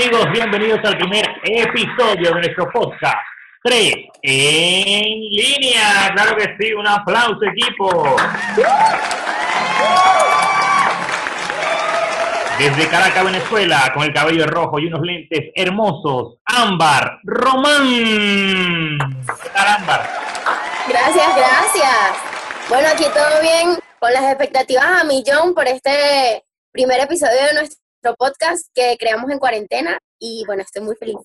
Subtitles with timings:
[0.00, 0.32] amigos?
[0.32, 3.18] Bienvenidos al primer episodio de nuestro podcast
[3.64, 6.10] 3 en línea.
[6.14, 8.16] Claro que sí, un aplauso equipo.
[12.58, 18.98] Desde Caracas, Venezuela, con el cabello rojo y unos lentes hermosos, Ámbar Román.
[19.42, 20.08] ¿Qué tal, Ámbar?
[20.88, 22.16] Gracias, gracias.
[22.70, 27.80] Bueno, aquí todo bien, con las expectativas a millón por este primer episodio de nuestro
[28.16, 31.16] podcast que creamos en cuarentena y bueno, estoy muy feliz.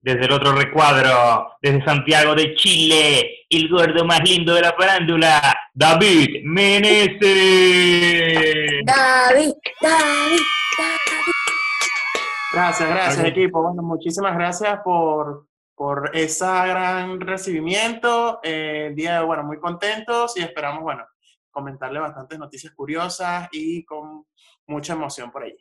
[0.00, 5.54] Desde el otro recuadro, desde Santiago de Chile, el gordo más lindo de la farándula,
[5.72, 7.20] David Meneses.
[8.84, 10.40] David, David,
[10.76, 11.32] David.
[12.52, 13.62] Gracias, gracias equipo.
[13.62, 18.40] Bueno, muchísimas gracias por, por ese gran recibimiento.
[18.42, 21.04] Eh, el día de bueno, muy contentos y esperamos, bueno,
[21.52, 24.26] comentarle bastantes noticias curiosas y con
[24.66, 25.56] mucha emoción por ahí.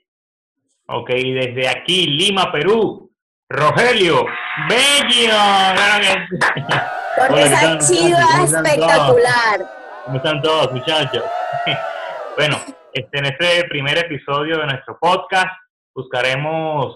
[0.88, 3.12] Ok, desde aquí, Lima, Perú,
[3.50, 4.26] Rogelio
[4.70, 5.38] Bello.
[7.18, 8.32] Con Hola, ¿qué esa chiva muchachos?
[8.32, 8.64] ¿Cómo están todos?
[8.66, 9.60] espectacular.
[10.06, 11.24] ¿Cómo están todos, muchachos?
[12.38, 12.58] bueno,
[12.94, 15.52] este, en este primer episodio de nuestro podcast
[15.94, 16.96] buscaremos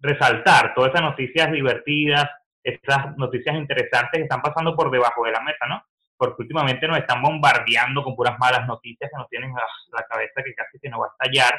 [0.00, 2.28] resaltar todas esas noticias divertidas,
[2.62, 5.82] esas noticias interesantes que están pasando por debajo de la mesa, ¿no?
[6.16, 9.62] Porque últimamente nos están bombardeando con puras malas noticias que nos tienen a
[9.96, 11.54] la cabeza que casi se nos va a estallar.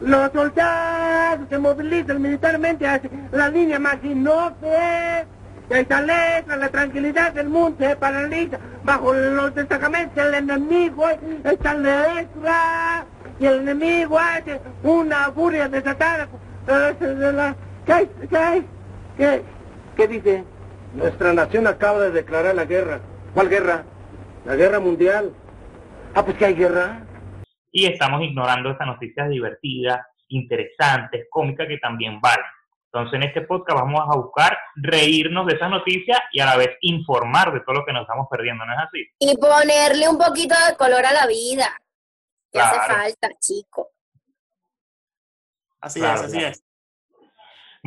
[0.00, 5.26] Los soldados se movilizan militarmente hacia la línea Maginot-F.
[5.70, 11.08] Esta la tranquilidad del mundo se paraliza bajo los destacamentos del enemigo.
[11.44, 13.04] Esta letra
[13.38, 16.28] y el enemigo hace una furia desatada.
[17.84, 18.64] ¿Qué, qué,
[19.16, 19.42] qué,
[19.96, 20.44] qué dice?
[20.94, 23.00] Nuestra nación acaba de declarar la guerra.
[23.34, 23.84] ¿Cuál guerra?
[24.44, 25.32] La guerra mundial.
[26.14, 27.04] Ah, pues que hay guerra.
[27.70, 32.44] y estamos ignorando esas noticias divertidas, interesantes, cómicas que también valen.
[32.86, 36.70] Entonces en este podcast vamos a buscar reírnos de esas noticias y a la vez
[36.80, 39.06] informar de todo lo que nos estamos perdiendo, ¿no es así?
[39.18, 41.66] Y ponerle un poquito de color a la vida.
[42.50, 42.94] Que hace Claro.
[42.94, 43.90] falta, chico.
[45.82, 46.48] Así Claro, es, así claro.
[46.52, 46.64] es.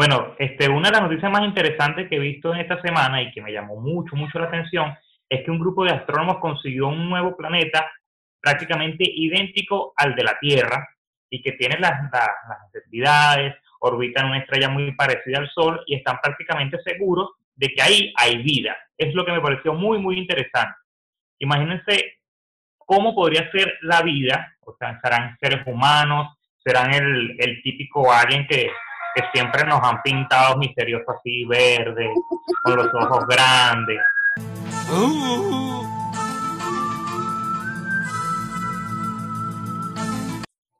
[0.02, 3.32] Bueno, este, una de las noticias más interesantes que he visto en esta semana y
[3.32, 4.92] que me llamó mucho, mucho la atención
[5.30, 7.88] es que un grupo de astrónomos consiguió un nuevo planeta
[8.42, 10.90] prácticamente idéntico al de la Tierra
[11.30, 15.98] y que tiene las, las- necesidades, orbita en una estrella muy parecida al Sol y
[15.98, 18.76] están prácticamente seguros de que ahí hay vida.
[18.98, 20.80] Es lo que me pareció muy, muy interesante.
[21.38, 22.22] Imagínense
[22.76, 28.48] cómo podría ser la vida, o sea, serán seres humanos, serán el, el típico alien
[28.48, 28.72] que,
[29.16, 32.14] que siempre nos han pintado misterioso así, verde,
[32.64, 34.00] con los ojos grandes.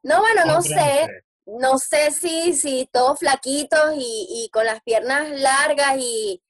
[0.04, 1.24] No, bueno, no ¿Cómo creen sé.
[1.46, 6.42] no sé si, si todos flaquitos y, y con las piernas largas y,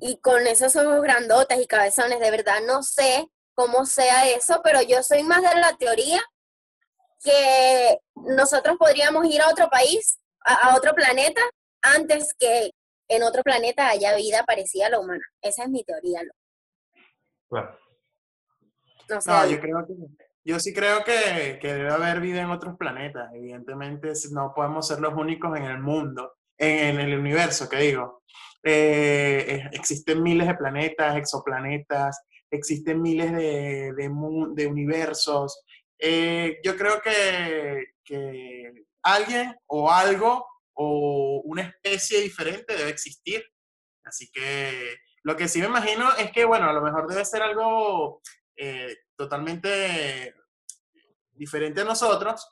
[0.00, 4.82] y con esos ojos grandotes y cabezones, de verdad no sé cómo sea eso, pero
[4.82, 6.22] yo soy más de la teoría
[7.22, 11.42] que nosotros podríamos ir a otro país, a, a otro planeta,
[11.82, 12.70] antes que
[13.08, 15.24] en otro planeta haya vida parecida a la humana.
[15.42, 16.22] Esa es mi teoría.
[16.22, 16.32] ¿no?
[17.50, 17.70] Bueno,
[19.08, 19.94] No sé, No, yo creo que
[20.44, 23.34] yo sí creo que, que debe haber vida en otros planetas.
[23.34, 28.22] Evidentemente no podemos ser los únicos en el mundo, en, en el universo, que digo.
[28.62, 34.10] Eh, existen miles de planetas, exoplanetas, existen miles de, de,
[34.54, 35.64] de universos.
[35.98, 43.44] Eh, yo creo que, que alguien o algo o una especie diferente debe existir.
[44.04, 47.42] Así que lo que sí me imagino es que, bueno, a lo mejor debe ser
[47.42, 48.20] algo
[48.56, 50.34] eh, totalmente
[51.32, 52.48] diferente a nosotros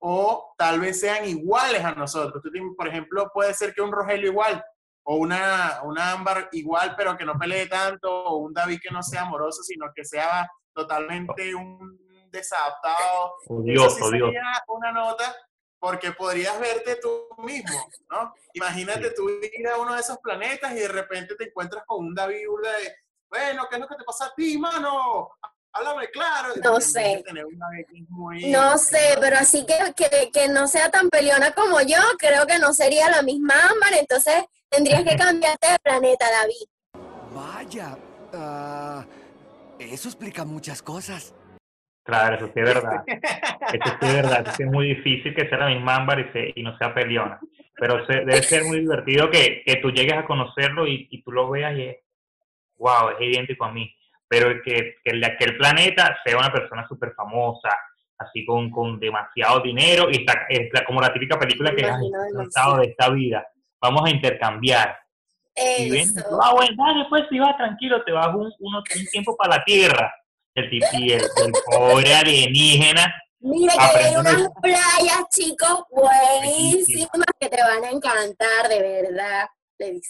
[0.00, 2.42] o tal vez sean iguales a nosotros.
[2.42, 4.62] Tú, por ejemplo, puede ser que un Rogelio igual
[5.04, 9.02] o una, una Ámbar igual, pero que no pelee tanto, o un David que no
[9.02, 11.98] sea amoroso, sino que sea totalmente un
[12.30, 13.32] desadaptado.
[13.42, 14.26] Eso odioso, sí odioso.
[14.26, 15.34] sería una nota
[15.78, 18.34] porque podrías verte tú mismo, ¿no?
[18.54, 19.14] Imagínate Sí.
[19.16, 22.46] tú ir a uno de esos planetas y de repente te encuentras con un David
[22.48, 22.94] burda de,
[23.30, 25.30] bueno, ¿qué es lo que te pasa a ti, mano?
[25.72, 26.54] Háblame claro.
[26.64, 27.22] No sé.
[28.08, 32.46] muy- No sé, pero así que, que, que no sea tan peleona como yo, creo
[32.46, 36.66] que no sería la misma Ámbar, entonces tendrías que cambiarte de planeta, David.
[37.32, 37.96] Vaya,
[38.34, 39.04] ah,
[39.78, 41.34] eso explica muchas cosas.
[42.08, 43.02] Claro, eso sí es verdad.
[43.74, 44.40] Eso sí es verdad.
[44.46, 46.94] Eso sí es muy difícil que sea la misma ámbar y, se- y no sea
[46.94, 47.38] peleona.
[47.78, 51.30] Pero se- debe ser muy divertido que, que tú llegues a conocerlo y, y tú
[51.32, 51.96] lo veas y es,
[52.78, 53.94] wow, es idéntico a mí.
[54.26, 57.68] Pero que, que el de aquel planeta sea una persona súper famosa,
[58.16, 61.88] así con, con demasiado dinero, y está, es la- como la típica película que "Ay,
[61.90, 62.38] imagino estoy demasiado.
[62.38, 63.46] cansado de esta vida,
[63.82, 64.98] vamos a intercambiar.
[65.54, 66.40] Y ven, Eso.
[66.42, 69.64] ah, bueno, dale, pues si vas tranquilo, te vas un, uno- un tiempo para la
[69.64, 70.14] tierra.
[70.58, 77.62] El, y el, el pobre alienígena, Mira que hay unas playas, chicos, buenísimas que te
[77.62, 79.46] van a encantar, de verdad.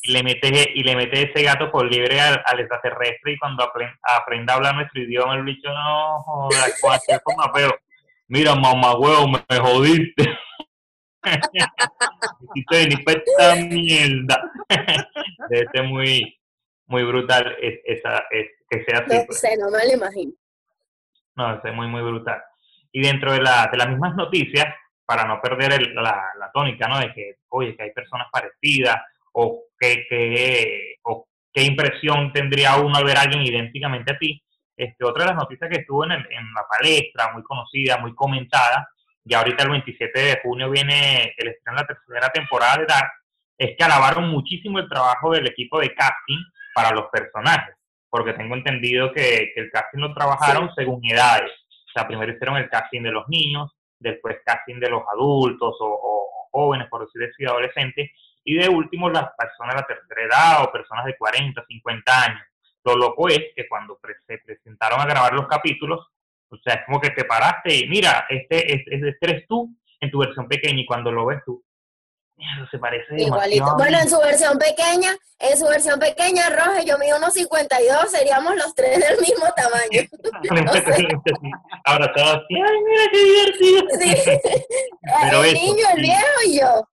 [0.02, 3.62] Y le metes, y le metes ese gato por libre al, al extraterrestre, y cuando
[3.70, 7.76] apren- aprenda a hablar nuestro idioma, el bicho no joda, cualquier forma, pero
[8.28, 10.24] mira, mamá huevo, me, me jodiste.
[13.04, 14.50] Para esta mierda.
[15.50, 16.38] Debe ser muy,
[16.86, 19.16] muy brutal es- esa, es- que sea así.
[19.16, 19.40] No pues.
[19.40, 20.32] sé, no me lo imagino.
[21.36, 22.42] No, es muy, muy brutal.
[22.92, 24.66] Y dentro de, la, de las mismas noticias,
[25.04, 26.98] para no perder el- la, la tónica, ¿no?
[26.98, 28.96] De que, oye, que hay personas parecidas,
[29.32, 34.42] o que, que- o qué impresión tendría uno al ver a alguien idénticamente a ti.
[34.76, 38.14] Este, otra de las noticias que estuvo en, el- en la palestra, muy conocida, muy
[38.14, 38.88] comentada,
[39.24, 43.10] y ahorita el 27 de junio viene el estreno de la tercera temporada de Dark,
[43.58, 46.38] es que alabaron muchísimo el trabajo del equipo de casting
[46.74, 47.74] para los personajes,
[48.10, 51.50] porque tengo entendido que, que el casting lo trabajaron según edades.
[51.88, 55.86] O sea, primero hicieron el casting de los niños, después casting de los adultos o,
[55.86, 58.10] o jóvenes, por decir así, adolescentes,
[58.44, 62.42] y de último las personas de la tercera edad o personas de 40, 50 años.
[62.84, 66.06] Lo loco es que cuando pre- se presentaron a grabar los capítulos,
[66.50, 70.10] o sea, es como que te paraste y mira, este, es este eres tú en
[70.10, 71.62] tu versión pequeña y cuando lo ves tú,
[72.70, 73.74] se parece Igualito.
[73.76, 78.56] Bueno, en su versión pequeña, en su versión pequeña, Roja, yo mido unos 52, seríamos
[78.56, 80.02] los tres del mismo tamaño.
[81.84, 83.82] Ahora todos, ay, mira qué divertido.
[83.98, 84.40] Sí.
[85.22, 86.84] Pero el eso, niño, el viejo y yo.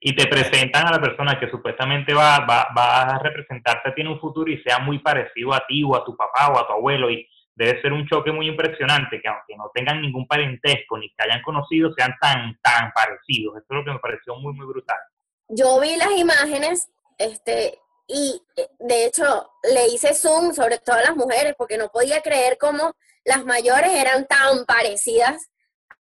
[0.00, 4.00] y te presentan a la persona que supuestamente va, va, va a representarte a ti
[4.02, 6.66] en un futuro y sea muy parecido a ti o a tu papá o a
[6.66, 10.96] tu abuelo y debe ser un choque muy impresionante que aunque no tengan ningún parentesco
[10.98, 14.52] ni que hayan conocido sean tan tan parecidos eso es lo que me pareció muy
[14.54, 14.98] muy brutal
[15.48, 16.88] Yo vi las imágenes,
[17.18, 22.20] este, y eh, de hecho le hice zoom sobre todas las mujeres porque no podía
[22.22, 22.92] creer cómo
[23.24, 25.50] las mayores eran tan parecidas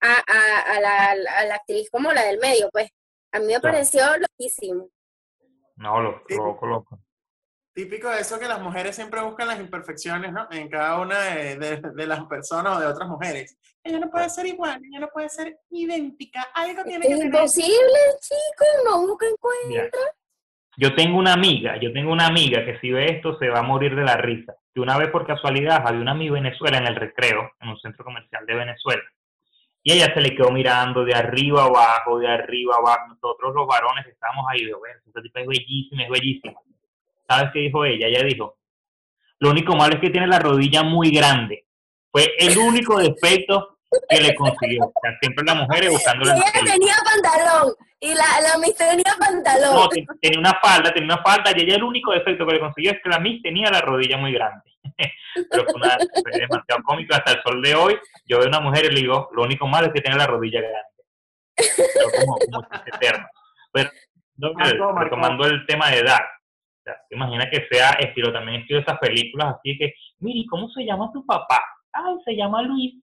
[0.00, 2.90] a, a- a la, a la actriz como la del medio, pues.
[3.32, 3.62] A mí me Claro.
[3.76, 4.88] pareció loquísimo.
[5.76, 6.98] no lo loco loco
[7.76, 10.48] Típico de eso que las mujeres siempre buscan las imperfecciones, ¿no?
[10.50, 13.58] En cada una de, de- de las personas o de otras mujeres.
[13.84, 17.26] Ella no puede ser igual, ella no puede ser idéntica, algo tiene Es que tener.
[17.26, 19.68] imposible, chicos, no busquen cuenta.
[19.68, 19.90] Mira,
[20.78, 23.62] yo tengo una amiga yo tengo una amiga que si ve esto se va a
[23.62, 26.86] morir de la risa que una vez por casualidad había una amiga en Venezuela en
[26.86, 29.02] el recreo en un centro comercial de Venezuela
[29.82, 33.06] y ella se le quedó mirando de arriba abajo, de arriba abajo.
[33.08, 36.54] Nosotros los varones estábamos ahí, de ver, esta tipa es bellísima, es bellísima.
[37.28, 38.06] ¿Sabes qué dijo ella?
[38.06, 38.58] Ella dijo,
[39.40, 41.66] lo único malo es que tiene la rodilla muy grande.
[42.10, 43.78] Fue el único defecto
[44.08, 44.84] que le consiguió.
[44.84, 46.72] O sea, siempre las mujeres ella la película.
[46.72, 49.74] tenía pantalón, y la, la Miss tenía pantalón.
[49.74, 52.60] No, te- tenía una falda, tenía una falda, y ella el único defecto que le
[52.60, 54.62] consiguió es que la Miss tenía la rodilla muy grande.
[55.50, 57.98] Pero fue, una, fue demasiado cómico hasta el sol de hoy.
[58.24, 60.26] Yo veo a una mujer y le digo, lo único malo es que tiene la
[60.26, 61.04] rodilla grande.
[61.54, 63.26] Pero como, como eterno.
[63.72, 63.90] Pero
[64.36, 64.52] no,
[65.46, 66.20] el tema de edad.
[66.86, 70.84] Sea, ¿te imaginas que sea estilo, también estilo esas películas así que, mire, ¿cómo se
[70.84, 71.60] llama tu papá?
[71.92, 72.94] Ay, se llama Luis.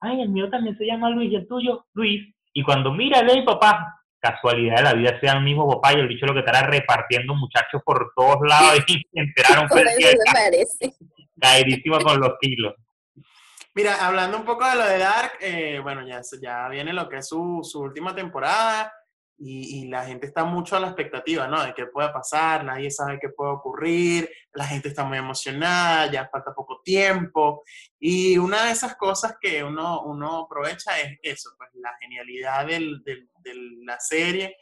[0.00, 2.34] Ay, el mío también se llama Luis y el tuyo, Luis.
[2.52, 6.08] Y cuando mira el papá, casualidad de la vida sea el mismo papá y el
[6.08, 10.92] bicho lo que estará repartiendo muchachos por todos lados y se enteraron parece.
[11.40, 12.74] caerísimo con los kilos.
[13.76, 17.08] Mira, hablando un poco de lo de Dark, eh, bueno, ya, se- ya viene lo
[17.08, 18.92] que es su, su última temporada
[19.36, 21.62] y, y la gente está mucho a la expectativa, ¿no?
[21.64, 26.28] De qué pueda pasar, nadie sabe qué puede ocurrir, la gente está muy emocionada, ya
[26.28, 27.62] falta poco tiempo
[27.98, 33.02] y una de esas cosas que uno, uno aprovecha es eso, pues la genialidad del-
[33.04, 34.56] del- de la serie,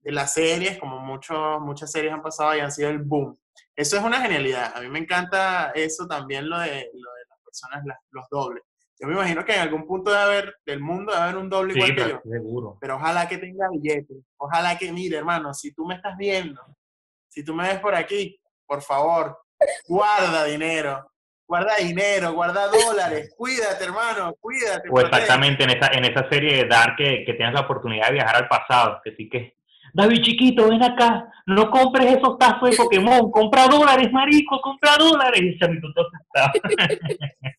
[0.00, 3.38] de las series, como muchos, muchas series han pasado y han sido el boom.
[3.74, 4.72] Eso es una genialidad.
[4.76, 8.62] A mí me encanta eso también, lo de, lo de las personas, las- los dobles.
[8.98, 11.74] Yo me imagino que en algún punto de haber, del mundo debe haber un doble
[11.74, 12.20] Sí, igual que yo.
[12.22, 12.78] pero seguro.
[12.80, 14.16] Pero ojalá que tenga billetes.
[14.38, 16.62] Ojalá que, mire, hermano, si tú me estás viendo,
[17.28, 19.38] si tú me ves por aquí, por favor,
[19.86, 21.10] guarda dinero.
[21.46, 23.32] Guarda dinero, guarda dólares.
[23.38, 24.88] Cuídate, hermano, cuídate.
[24.90, 28.14] O exactamente en esa, en esa serie de Dark que, que tienes la oportunidad de
[28.14, 29.56] viajar al pasado, que sí que,
[29.96, 35.40] David chiquito, ven acá, no compres esos tazos de Pokémon, compra dólares, marico, compra dólares.
[35.40, 36.06] Y chamito todo.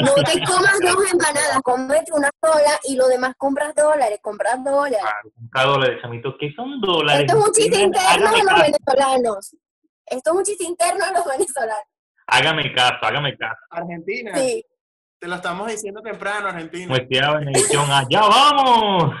[0.00, 4.98] No te comas dos empanadas, cómete una sola y lo demás compras dólares, compras dólares.
[5.00, 7.26] Claro, compra dólares, chamito, ¿qué son dólares?
[7.26, 9.56] Esto es un chiste interno de los caso, venezolanos.
[10.06, 11.84] Esto es un chiste interno de los venezolanos.
[12.26, 13.60] hágame caso, hágame caso.
[13.70, 14.36] Argentina.
[14.36, 14.64] Sí.
[15.18, 16.94] Te lo estamos diciendo temprano, Argentina.
[16.94, 19.14] Decía la bendición, allá vamos.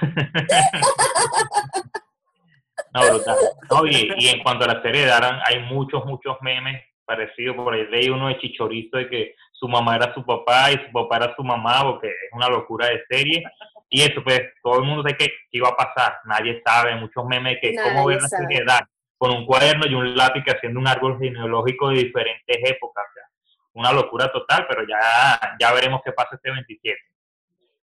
[2.94, 3.36] no, brutal.
[3.70, 7.54] No, y, y en cuanto a la serie de Daran, hay muchos, muchos memes parecidos.
[7.56, 10.90] Por ahí leí uno de Chichorizo de que su mamá era su papá y su
[10.90, 13.44] papá era su mamá, porque es una locura de serie.
[13.90, 16.18] Y eso, pues, todo el mundo sabe que, que iba a pasar.
[16.24, 18.88] Nadie sabe, muchos memes que cómo Nadie ver la Dark
[19.18, 23.04] con un cuaderno y un lápiz haciendo un árbol genealógico de diferentes épocas.
[23.10, 23.24] O sea,
[23.74, 26.98] una locura total, pero ya, ya veremos qué pasa este 27.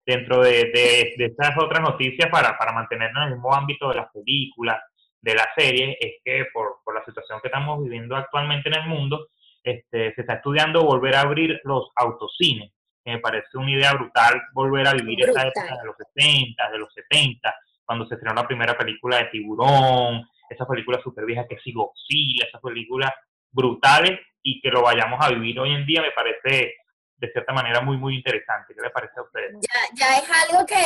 [0.06, 3.96] Dentro de, de, de estas otras noticias, para, para mantenernos en el mismo ámbito de
[3.96, 4.80] las películas,
[5.20, 8.88] de la serie, es que por, por la situación que estamos viviendo actualmente en el
[8.88, 9.26] mundo,
[9.66, 12.70] este, se está estudiando volver a abrir los autocines.
[13.04, 16.78] que Me parece una idea brutal volver a vivir esa época de los 60, de
[16.78, 17.54] los 70,
[17.84, 22.46] cuando se estrenó la primera película de Tiburón, esas películas súper viejas que sí Godzilla,
[22.46, 23.10] esas películas
[23.50, 26.74] brutales y que lo vayamos a vivir hoy en día me parece
[27.16, 28.72] de cierta manera muy muy interesante.
[28.72, 29.52] ¿Qué les parece a ustedes?
[29.62, 30.76] Ya, ya es algo que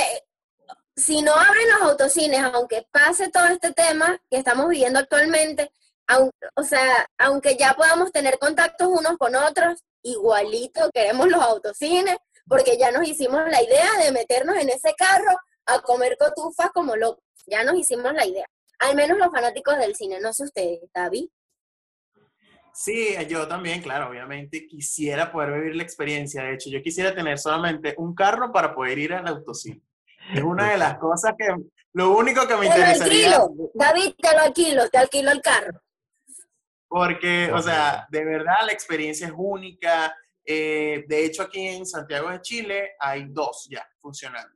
[0.96, 5.70] si no abren los autocines, aunque pase todo este tema que estamos viviendo actualmente,
[6.11, 12.17] aun- o sea, aunque ya podamos tener contactos unos con otros, igualito queremos los autocines,
[12.49, 15.37] porque ya nos hicimos la idea de meternos en ese carro
[15.67, 17.23] a comer cotufas como locos.
[17.47, 18.47] Ya nos hicimos la idea.
[18.81, 21.29] Al menos los fanáticos del cine, no sé ustedes, David.
[22.73, 26.43] Sí, yo también, claro, obviamente quisiera poder vivir la experiencia.
[26.43, 29.83] De hecho, yo quisiera tener solamente un carro para poder ir al autocine.
[30.35, 31.47] Es una de las cosas que,
[31.93, 35.43] lo único que me Te lo interesaría, alquilo, David, te lo alquilo, te alquilo el
[35.43, 35.81] carro.
[36.90, 40.12] Porque, o sea, de verdad la experiencia es única.
[40.44, 44.52] Eh, de hecho, aquí en Santiago de Chile hay dos ya funcionando.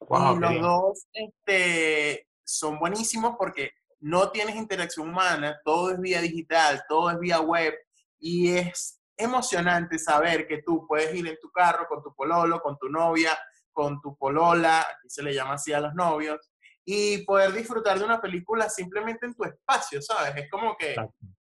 [0.00, 6.20] Wow, y los dos este, son buenísimos porque no tienes interacción humana, todo es vía
[6.20, 7.72] digital, todo es vía web
[8.18, 12.76] y es emocionante saber que tú puedes ir en tu carro con tu pololo, con
[12.78, 13.38] tu novia,
[13.70, 16.50] con tu polola, aquí se le llama así a los novios,
[16.84, 20.34] y poder disfrutar de una película simplemente en tu espacio, ¿sabes?
[20.36, 21.35] Es como que Exacto.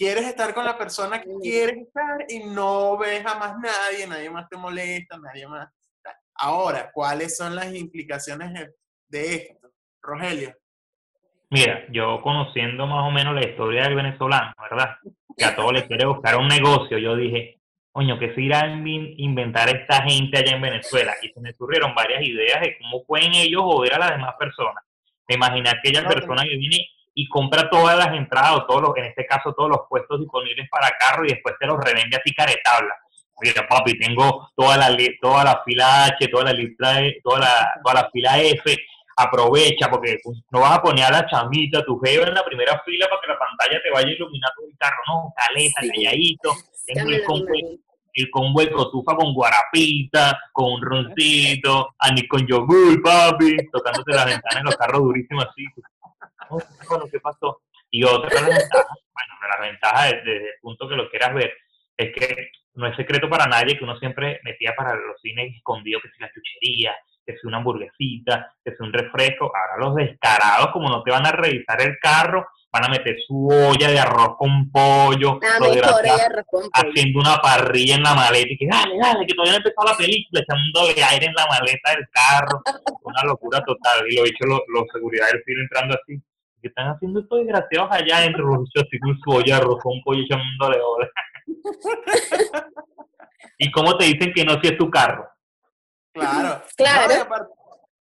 [0.00, 4.30] Quieres estar con la persona que quieres estar y no ves a más nadie, nadie
[4.30, 5.68] más te molesta, nadie más.
[6.36, 8.50] Ahora, ¿cuáles son las implicaciones
[9.08, 9.68] de- esto?
[10.00, 10.56] Rogelio.
[11.50, 14.96] Mira, yo conociendo más o menos la historia del venezolano, ¿verdad?
[15.36, 17.60] Que a todos les quiere buscar un negocio, yo dije,
[17.92, 21.12] coño, ¿qué se irá a inven- inventar esta gente allá en Venezuela?
[21.20, 24.82] Y se me ocurrieron varias ideas de cómo pueden ellos joder a las demás personas.
[25.28, 26.88] Me imaginé aquella No, persona que viene
[27.20, 30.68] y compra todas las entradas, o todos los, en este caso todos los puestos disponibles
[30.70, 32.94] para carro y después te los revende así caretabla.
[33.42, 37.72] Mira, papi, tengo toda la toda la fila H, toda la lista E, toda la,
[37.82, 38.76] toda la fila F,
[39.16, 40.18] aprovecha porque
[40.50, 43.28] no vas a poner a la chamita, tu jeva en la primera fila para que
[43.28, 45.88] la pantalla te vaya a iluminar todo el carro, no, caleta, Sí.
[45.90, 46.52] calladito,
[46.86, 47.52] tengo el combo,
[48.14, 54.24] el combo de cotufa con guarapita, con un roncito, ani con yogur, papi, tocándose las
[54.26, 55.64] ventanas en los carros durísimos así.
[57.42, 57.60] Oh.
[57.90, 61.34] Y otra de las ventajas, bueno, de las ventajas desde, el punto que lo quieras
[61.34, 61.52] ver,
[61.96, 66.02] es que no es secreto para nadie que uno siempre metía para los cines escondidos
[66.02, 66.94] que si la chuchería,
[67.26, 69.52] que si una hamburguesita, que si un refresco.
[69.54, 73.48] Ahora los descarados, como no te van a revisar el carro, van a meter su
[73.48, 76.70] olla de arroz con pollo, La los mejor desgraciados de arroz con pollo.
[76.72, 79.96] haciendo una parrilla en la maleta y que dale, dale, que todavía no empezó la
[79.96, 82.62] película, echándole aire en la maleta del carro.
[83.02, 84.06] Una locura total.
[84.08, 86.22] Y lo dicho, los los seguridad del cine entrando así.
[86.60, 88.46] ¿Qué están haciendo estos desgraciados allá adentro?
[88.46, 91.10] Los bichos así con su olla con pollo echándole hola.
[93.58, 95.28] ¿Y cómo te dicen que no si es tu carro?
[96.12, 96.62] Claro.
[96.76, 97.08] Claro.
[97.08, 97.54] No, y aparte,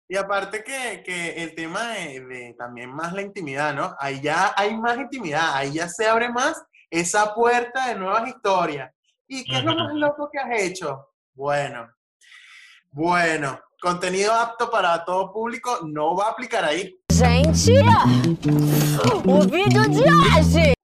[0.08, 3.94] y aparte que, que el tema de, de también más la intimidad, ¿no?
[3.98, 8.92] Ahí ya hay más intimidad, ahí ya se abre más esa puerta de nuevas historias.
[9.26, 11.08] ¿Y qué es lo más loco que has hecho?
[11.32, 11.90] Bueno,
[12.90, 16.96] bueno, contenido apto para todo público no va a aplicar ahí.
[17.16, 17.78] Gente,
[19.24, 20.74] o vídeo de hoje.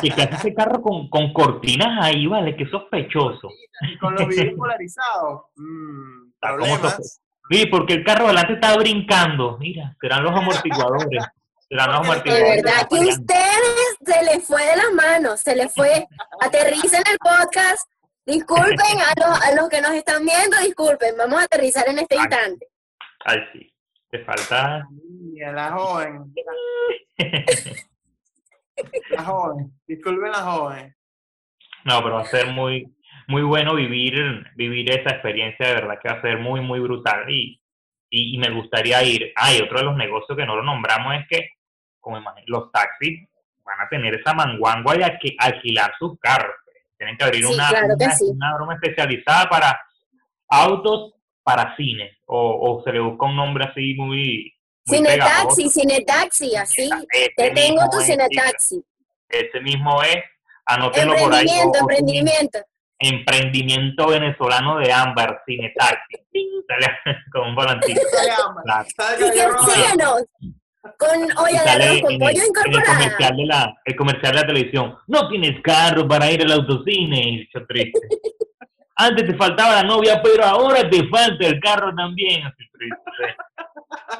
[0.00, 3.50] Y que hace ese carro con, con cortinas ahí, vale, qué sospechoso.
[3.82, 7.20] Y con los videos polarizados, mm, problemas.
[7.50, 9.58] Sí, porque el carro delante está brincando.
[9.58, 11.24] Mira, serán los amortiguadores.
[11.68, 12.62] Serán los Porque De amortiguadores.
[12.62, 16.06] verdad que ustedes se les fue de las manos, se les fue.
[16.40, 17.86] Aterricen el podcast.
[18.24, 21.16] Disculpen a los, a los que nos están viendo, disculpen.
[21.18, 22.22] Vamos a aterrizar en este Ay.
[22.22, 22.66] instante.
[23.26, 23.70] Ay, sí.
[24.10, 24.86] Te falta.
[24.90, 26.34] Mira, la joven,
[29.10, 30.96] la joven, disculpen la joven.
[31.84, 32.92] No, pero va a ser muy,
[33.28, 37.30] muy bueno vivir, vivir esa experiencia, de verdad que va a ser muy, muy brutal.
[37.30, 37.60] Y,
[38.10, 39.32] y, y me gustaría ir.
[39.36, 41.48] Ah, y otro de los negocios que no lo nombramos es que,
[42.00, 43.28] como imagino, los taxis
[43.64, 46.54] van a tener esa manguangua de alqui- alquilar sus carros.
[46.98, 48.24] Tienen que abrir Sí, una, claro que una, sí.
[48.34, 49.80] una broma especializada para
[50.48, 51.14] autos
[51.54, 52.18] para cine.
[52.26, 54.52] O, o se le busca un nombre así muy.
[54.86, 55.56] muy pegajoso.
[55.56, 56.90] Cinetaxi, Cinetaxi, así.
[57.12, 58.82] Ese Te tengo tu es, Cinetaxi.
[59.28, 60.16] Ese mismo es.
[60.66, 61.46] Anótenlo por ahí.
[61.48, 62.58] Emprendimiento, o- o tienen- emprendimiento.
[63.02, 66.16] Emprendimiento venezolano de Ámbar, Cine Taxi.
[66.30, 66.48] ¡Ting!
[66.68, 66.86] Sale
[67.32, 68.00] con un volantito.
[70.98, 74.40] Con olla de arroz con pollo el, en el comercial de la, el comercial de
[74.40, 74.96] la televisión.
[75.08, 77.20] No tienes carro para ir al autocine.
[77.20, 78.00] Y yo triste.
[79.02, 82.44] Antes te faltaba la novia, pero ahora te falta el carro también.
[82.44, 83.36] Así triste.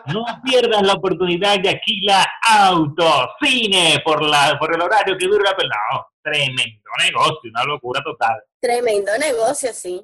[0.07, 5.57] No pierdas la oportunidad de Aquila Autocine por la por el horario que dura la
[5.57, 6.07] pelada.
[6.23, 8.43] Tremendo negocio, una locura total.
[8.59, 10.03] Tremendo negocio, sí.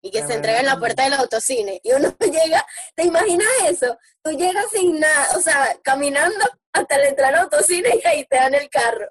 [0.00, 1.78] Y que se entrega en la puerta del autocine.
[1.84, 3.98] Y uno llega, ¿te imaginas eso?
[4.22, 6.42] Tú llegas sin nada, o sea, caminando
[6.72, 9.10] hasta la entrada al autocine y ahí te dan el carro.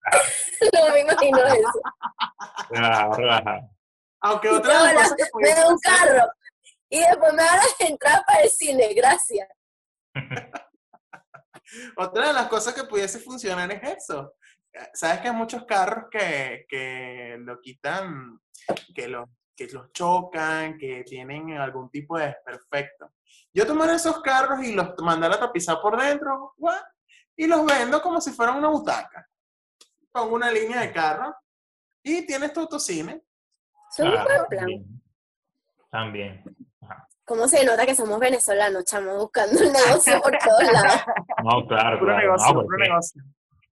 [0.72, 1.80] no me imagino eso.
[4.22, 6.32] Aunque otra de las cosas que me da un hacer- carro.
[6.88, 9.48] Y después me dan las entradas para el cine, gracias.
[11.96, 14.34] Otra de las cosas que pudiese funcionar es eso.
[14.94, 18.40] Sabes que hay muchos carros que, que lo quitan,
[18.94, 19.24] que, lo,
[19.56, 23.12] que los chocan, que tienen algún tipo de desperfecto.
[23.52, 26.78] Yo tomar esos carros y los mandar a tapizar por dentro, ¡guau!
[27.36, 29.28] y los vendo como si fueran una butaca.
[30.12, 31.34] Pongo una línea de carro
[32.02, 33.22] y tienes tu autocine.
[33.98, 34.46] Es un buen plan.
[34.58, 34.84] también.
[35.90, 36.42] También.
[36.82, 37.06] Ajá.
[37.24, 41.02] ¿Cómo se nota que somos venezolanos, chamo, buscando el negocio por todos lados?
[41.42, 42.18] No, claro, claro.
[42.18, 43.22] negocio, no, puro porque- negocio.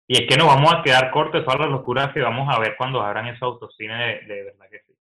[0.06, 2.60] Y es que nos vamos a quedar cortos de todas las locuras que vamos a
[2.60, 4.94] ver cuando abran esos autocines, de, de verdad que sí.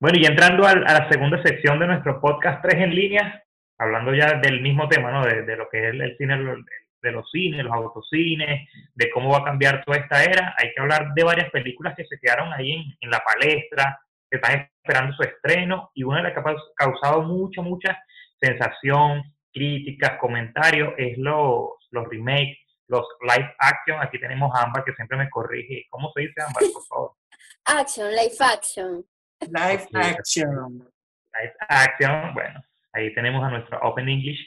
[0.00, 3.44] Bueno, y entrando al- a, la segunda sección de nuestro podcast 3 en línea,
[3.76, 5.24] hablando ya del mismo tema, ¿no?
[5.24, 6.56] De, de lo que es el, el cine, de,
[7.02, 10.54] de los cines, los autocines, de cómo va a cambiar toda esta era.
[10.58, 14.00] Hay que hablar de varias películas que se quedaron ahí en, en la palestra,
[14.36, 17.98] están esperando su estreno, y una de las que ha caus- causado mucha, mucha
[18.40, 24.00] sensación, críticas, comentarios, es los, los remakes, los live action.
[24.00, 25.86] Aquí tenemos a Ámbar que siempre me corrige.
[25.90, 27.12] ¿Cómo se dice Ámbar, por favor?
[27.64, 29.04] Action, live action.
[29.40, 30.78] Live action.
[30.78, 32.32] Live action.
[32.32, 32.62] Bueno,
[32.92, 34.38] ahí tenemos a nuestro Open English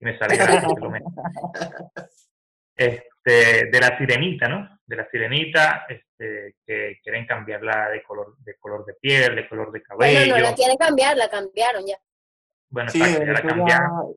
[0.00, 0.90] y me sale gratis lo.
[2.76, 4.80] Este, de la sirenita, ¿no?
[4.84, 5.86] De la sirenita,
[6.24, 10.18] este, que quieren cambiarla de color, de color de piel, de color de cabello.
[10.20, 11.98] Bueno, no la quieren cambiar, la cambiaron ya.
[12.70, 14.16] Bueno, Sí, exacto, de ya la hecho ya, cambiaron.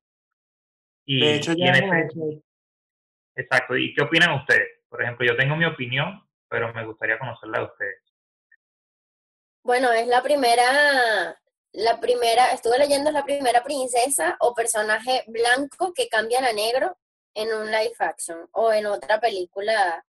[1.06, 2.44] Y, de hecho y ya en han ese- hecho-
[3.36, 3.78] Exacto.
[3.78, 4.68] ¿Y qué opinan ustedes?
[4.90, 8.02] Por ejemplo, yo tengo mi opinión, pero me gustaría conocerla de ustedes.
[9.64, 11.38] Bueno, es la primera,
[11.74, 16.98] la primera, estuve leyendo, es la primera princesa o personaje blanco que cambian a negro
[17.36, 20.04] en un live action o en otra película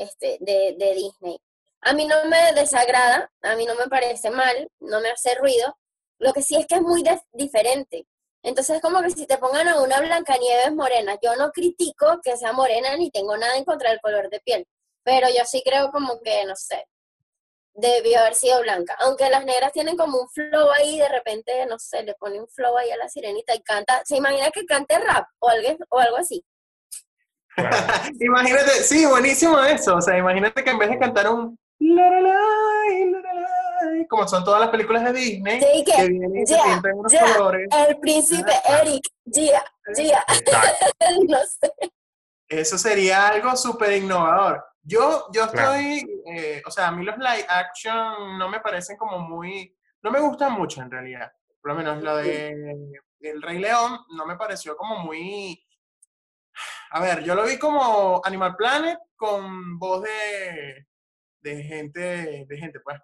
[0.00, 1.38] este, de, Disney.
[1.82, 5.76] A mí no me desagrada, a mí no me parece mal, no me hace ruido.
[6.18, 8.06] Lo que sí es que es muy dif- diferente.
[8.42, 12.36] Entonces es como que si te pongan a una Blancanieves morena, yo no critico que
[12.36, 14.66] sea morena ni tengo nada en contra del color de piel,
[15.04, 16.86] pero yo sí creo como que, no sé,
[17.74, 18.96] debió haber sido blanca.
[19.00, 22.48] Aunque las negras tienen como un flow ahí, de repente, no sé, le pone un
[22.48, 25.48] flow ahí a la sirenita y canta, se imagina que cante rap o
[25.90, 26.44] o algo así.
[27.56, 27.76] Claro.
[28.20, 29.96] imagínate, sí, buenísimo eso.
[29.96, 31.58] O sea, imagínate que en vez de cantar un
[34.08, 37.12] como son todas las películas de Disney, Sí, que, que vienen y se pintan unos
[37.14, 37.68] colores.
[37.88, 40.86] El príncipe Eric, Gia, Gia, Exacto.
[41.28, 41.72] no sé.
[42.48, 44.64] Eso sería algo súper innovador.
[44.82, 45.74] Yo, yo Claro.
[45.74, 50.10] estoy, eh, o sea, a mí los live action no me parecen como muy, no
[50.10, 51.30] me gustan mucho en realidad.
[51.62, 52.50] Por lo menos lo de
[53.20, 55.62] El Rey León no me pareció como muy,
[56.90, 60.86] a ver, yo lo vi como Animal Planet con voz de,
[61.40, 63.00] de gente, de gente, pues.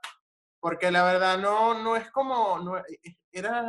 [0.61, 2.83] Porque la verdad no, no es como, no,
[3.31, 3.63] era,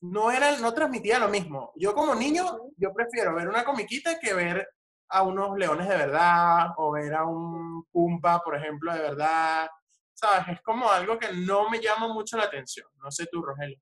[0.00, 1.72] no era, no transmitía lo mismo.
[1.76, 2.44] Yo como niño,
[2.76, 4.68] yo prefiero ver una comiquita que ver
[5.08, 9.68] a unos leones de verdad o ver a un Pumpa, por ejemplo, de verdad.
[10.14, 10.48] ¿Sabes?
[10.48, 12.86] Es como algo que no me llama mucho la atención.
[13.02, 13.78] No sé tú, Rogelio.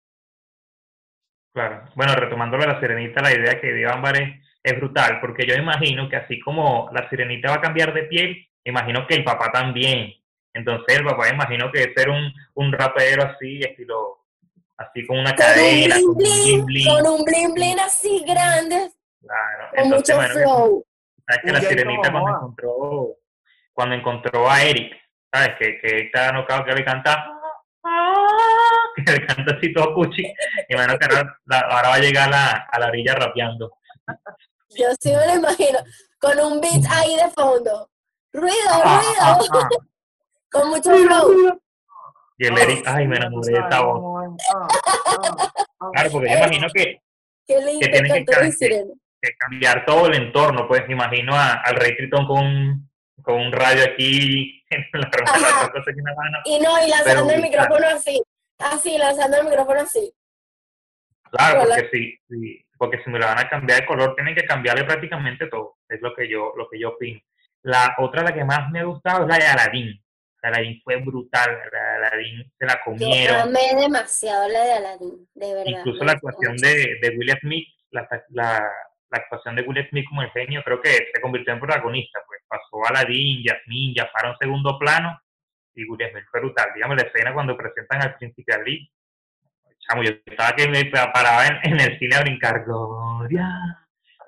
[1.52, 1.90] Claro.
[1.96, 6.09] Bueno, retomando la sirenita, la idea que dio Ámbar es, es brutal, porque yo imagino
[6.09, 10.14] que así como la sirenita va a cambiar de piel, imagino que el papá también.
[10.53, 14.25] Entonces el papá imagino que ser un, un rapero así, estilo,
[14.77, 16.88] así con una Con un cadena, con bling un bling, bling bling.
[16.88, 19.68] con un bling bling así grande, Claro.
[19.70, 20.87] con Entonces, mucho bueno, flow.
[21.27, 23.09] sabes que Un la sirenita cuando encontró,
[23.73, 24.92] cuando encontró a Eric,
[25.33, 25.51] ¿sabes?
[25.59, 27.31] Que, que está anocado que le canta,
[28.96, 30.23] que le canta así todo cuchi,
[30.68, 31.38] y bueno, que ahora,
[31.70, 33.79] ahora va a llegar a la, a la orilla rapeando.
[34.70, 35.78] Yo sí me lo imagino,
[36.20, 37.90] con un beat ahí de fondo.
[38.33, 39.68] Ruido, ruido.
[40.52, 41.61] Con mucho flow.
[42.38, 44.35] Y el Eric, ay, me enamoré de esa voz.
[45.92, 47.00] Claro, porque yo imagino que,
[47.46, 52.26] Qué lindo que tienen que, cambiar todo el entorno, pues imagino a- al Rey Tritón
[52.26, 52.90] con un,
[53.22, 55.11] con un radio aquí en la la
[55.70, 56.38] cosa aquí en la mano.
[56.44, 58.22] Y no, y lanzando Pero el micrófono así.
[58.59, 60.12] Así, lanzando el micrófono así.
[61.30, 64.44] Claro, porque si, si- porque si me lo van a cambiar de color, tienen que
[64.44, 65.76] cambiarle prácticamente todo.
[65.88, 67.20] Es lo que yo, lo que yo opino.
[67.62, 70.02] La otra, la que más me ha gustado, es la de Aladdin.
[70.42, 73.36] Aladdin fue brutal, la de Aladdin se la Yo comieron.
[73.40, 75.70] amé demasiado la de Aladdin, de verdad.
[75.70, 78.60] Incluso la actuación de, de Will Smith, la, la,
[79.10, 82.20] la actuación de Will Smith como el genio, creo que se convirtió en protagonista.
[82.26, 85.20] Pues pasó Aladdin, Jasmine, Jafar a un segundo plano
[85.74, 86.70] y Will Smith fue brutal.
[86.74, 88.90] Dígame la escena cuando presentan al príncipe Ali.
[89.90, 92.64] Chamo, yo estaba que me paraba en, en el cine a brincar.
[92.64, 93.48] Gloria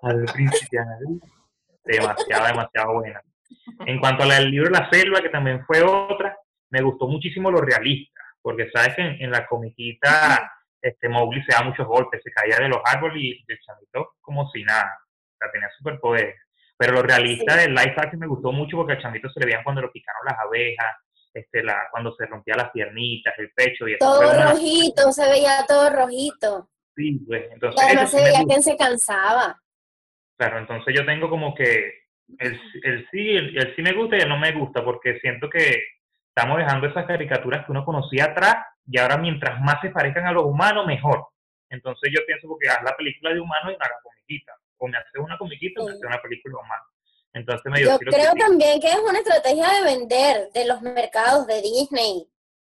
[0.03, 0.79] al príncipe.
[1.85, 3.20] Demasiado, demasiado buena.
[3.87, 6.37] En cuanto a la del libro La Selva, que también fue otra,
[6.70, 11.53] me gustó muchísimo lo realista, porque sabes que en, en la comiquita este Mowgli se
[11.53, 15.37] da muchos golpes, se caía de los árboles y el chamito como si nada, o
[15.38, 16.40] sea, tenía superpoderes.
[16.77, 17.61] Pero lo realista Sí.
[17.61, 20.22] del live action me gustó mucho porque al chamito se le veían cuando lo picaron
[20.25, 20.96] las abejas,
[21.35, 25.64] este, la, cuando se rompía las piernitas, el pecho y Todo una- rojito, se veía
[25.66, 26.68] todo rojito.
[26.95, 29.59] Sí, pues, Y entonces además eso se sí veía que se cansaba.
[30.37, 32.03] Claro, entonces yo tengo como que
[32.38, 35.49] el, el sí, el, el sí me gusta y el no me gusta, porque siento
[35.49, 35.83] que
[36.35, 40.33] estamos dejando esas caricaturas que uno conocía atrás y ahora mientras más se parezcan a
[40.33, 41.29] los humanos, mejor.
[41.71, 44.53] Entonces yo pienso porque haz la película de humanos y hagas comiquita.
[44.79, 45.97] O me haces una comiquita o me Sí.
[45.99, 46.87] haces una película de humanos.
[47.35, 48.37] Entonces medio Yo creo critico.
[48.47, 52.29] también que es una estrategia de vender de los mercados de Disney,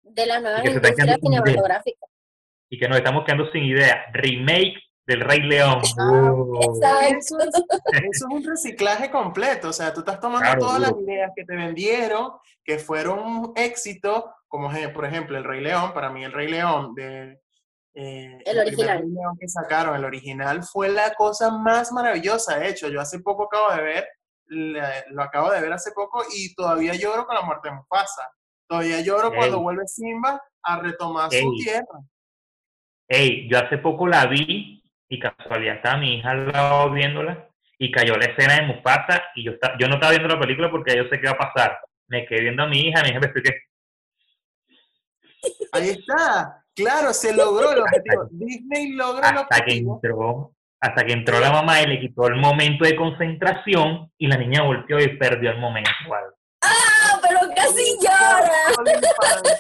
[0.03, 2.09] de las nuevas que industrias cinematográficas.
[2.69, 4.05] Y que nos estamos quedando sin idea.
[4.13, 4.73] Remake
[5.05, 5.79] del Rey León.
[5.99, 6.59] Ah, Oh.
[6.63, 7.17] Exacto.
[7.17, 7.47] Eso es,
[7.93, 11.03] eso es un reciclaje completo, o sea, tú estás tomando Claro, todas las duro.
[11.03, 12.31] ideas que te vendieron,
[12.65, 16.93] que fueron un éxito, como por ejemplo el Rey León, para mí el Rey León
[16.95, 17.39] de...
[17.93, 18.99] eh, El primer original.
[18.99, 22.57] Rey León que sacaron, el original, fue la cosa más maravillosa.
[22.59, 24.07] De hecho, yo hace poco acabo de ver,
[24.49, 28.23] la- lo acabo de ver hace poco y todavía lloro con la muerte de Mufasa.
[28.67, 31.99] Todavía lloro cuando vuelve Simba a retomar su tierra.
[33.07, 37.89] Ey, yo hace poco la vi y casualidad estaba mi hija al lado viéndola y
[37.91, 40.95] cayó la escena de Mufasa y yo, esta- yo no estaba viendo la película porque
[40.97, 41.79] yo sé qué va a pasar.
[42.07, 43.51] Me quedé viendo a mi hija, mi hija me expliqué,
[45.71, 46.63] Ahí está.
[46.75, 48.27] Claro, se logró el objetivo.
[48.31, 49.95] Disney logra el hasta que objetivo.
[49.95, 54.37] entró, hasta que entró la mamá y le quitó el momento de concentración y la
[54.37, 55.89] niña volteó y perdió el momento.
[56.07, 56.27] ¿vale?
[56.61, 58.93] Ah, pero casi llora.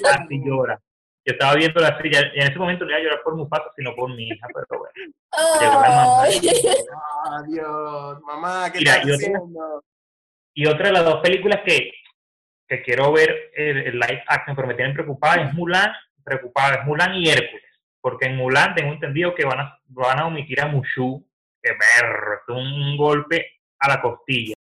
[0.03, 0.79] Casi llora.
[1.25, 3.65] Yo estaba viendo la silla y en ese momento no iba a llorar por Mufasa,
[3.75, 5.13] sino por mi hija, pero bueno.
[5.59, 6.21] Llegó la mamá.
[6.23, 6.39] Ay.
[7.31, 9.83] Adiós, mamá, ¿qué Mira, estás y otra- haciendo?
[10.53, 11.91] Y otra de las dos películas que,
[12.67, 15.91] que quiero ver el, el live action, pero me tienen preocupada, es Mulan,
[16.23, 17.63] preocupada, es Mulan y Hércules.
[18.07, 21.21] Porque en Mulan tengo entendido que van a, van a omitir a Mushu,
[21.61, 22.05] que ver,
[22.47, 23.45] es un golpe
[23.79, 24.53] a la costilla.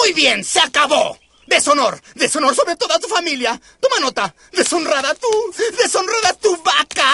[0.00, 1.18] Muy bien, se acabó.
[1.44, 3.60] Deshonor, deshonor sobre toda tu familia.
[3.80, 4.32] Toma nota.
[4.52, 5.26] Deshonrada tú,
[5.76, 7.10] deshonrada tu vaca.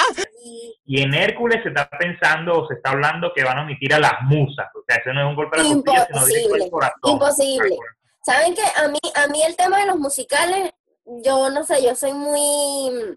[0.84, 3.98] Y- en Hércules se está pensando o se está hablando que van a omitir a
[3.98, 4.66] las musas.
[4.74, 7.10] O sea, ese no es un golpe a la costilla, sino directo al corazón.
[7.10, 7.76] imposible.
[8.22, 10.72] ¿Saben que a mí, a mí el tema de los musicales,
[11.24, 13.16] yo no sé, yo soy muy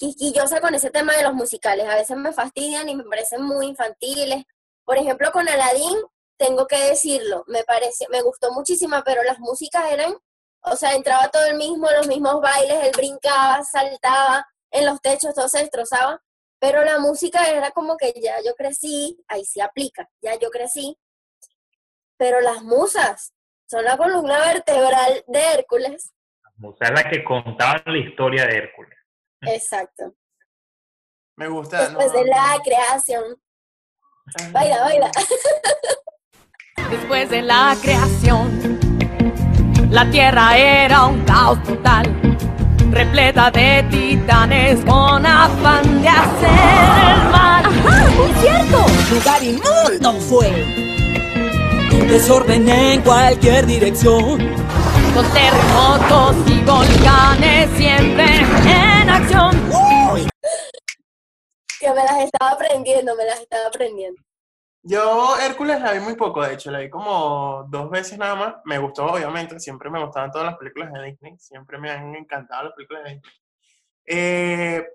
[0.00, 1.86] quisquillosa con ese tema de los musicales.
[1.86, 4.44] A veces me fastidian y me parecen muy infantiles.
[4.82, 5.94] Por ejemplo, con Aladdin,
[6.38, 10.14] tengo que decirlo, me parece, me gustó muchísimo, pero las músicas eran,
[10.62, 15.34] o sea, entraba todo el mismo, los mismos bailes, él brincaba, saltaba en los techos,
[15.34, 16.22] todo se destrozaba.
[16.58, 20.96] Pero la música era como que ya yo crecí, ahí sí aplica, ya yo crecí.
[22.16, 23.34] Pero las musas,
[23.66, 26.12] son la columna vertebral de Hércules.
[26.42, 28.99] Las musas es la que contaban la historia de Hércules.
[29.42, 30.14] Exacto.
[31.36, 31.80] Me gusta.
[31.80, 32.62] Después no, de la no.
[32.62, 33.22] creación.
[34.52, 35.10] Baila, baila.
[36.90, 38.78] Después de la creación,
[39.90, 42.04] la tierra era un caos total,
[42.90, 47.64] repleta de titanes con afán de hacer el mal.
[47.64, 48.10] ¡Ajá!
[48.10, 48.86] ¡Muy cierto!
[49.14, 50.50] Lugar inmundo fue.
[52.08, 54.38] Desorden en cualquier dirección.
[55.14, 59.50] Con terremotos y volcanes siempre en acción.
[61.80, 64.22] Que me las estaba aprendiendo, me las estaba aprendiendo.
[64.82, 68.54] Yo Hércules la vi muy poco, de hecho, la vi como dos veces nada más.
[68.64, 72.64] Me gustó, obviamente, siempre me gustaban todas las películas de Disney, siempre me han encantado
[72.64, 73.32] las películas de Disney.
[74.06, 74.86] Eh,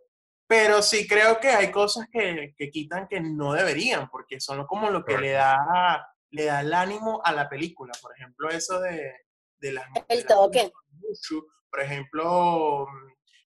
[0.47, 4.89] pero sí creo que hay cosas que, que quitan que no deberían, porque son como
[4.89, 7.91] lo que le da, le da el ánimo a la película.
[8.01, 9.24] Por ejemplo, eso de,
[9.67, 9.86] de las...
[10.08, 10.71] El toque.
[10.91, 11.45] Mushu.
[11.69, 12.88] por ejemplo,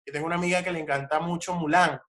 [0.06, 2.00] yo tengo una amiga que le encanta mucho Mulan.